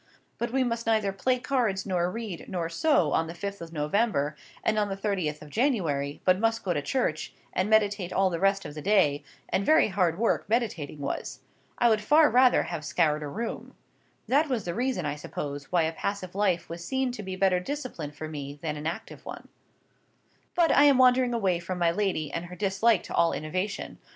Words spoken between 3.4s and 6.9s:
of November and on the thirtieth of January, but must go to